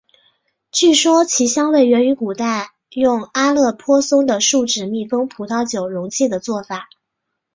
[0.71, 6.89] 据说其香味源于古代用阿勒颇松的树脂密封葡萄酒容器的做法。